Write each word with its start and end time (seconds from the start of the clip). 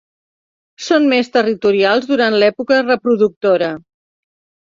Són 0.85 1.03
més 1.09 1.29
territorials 1.35 2.09
durant 2.13 2.37
l'època 2.43 2.79
reproductora. 2.87 3.71